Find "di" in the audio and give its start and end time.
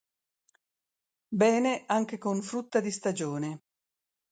2.79-2.89